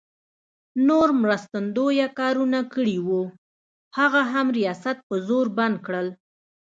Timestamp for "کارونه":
2.19-2.59